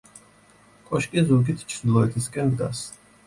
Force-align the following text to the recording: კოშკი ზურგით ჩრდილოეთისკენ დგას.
კოშკი 0.87 1.23
ზურგით 1.27 1.63
ჩრდილოეთისკენ 1.73 2.53
დგას. 2.57 2.85